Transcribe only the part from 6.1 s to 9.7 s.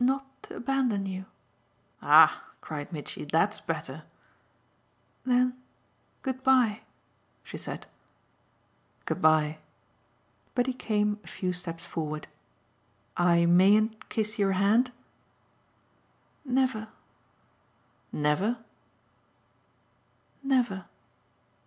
good bye," she said. "Good bye."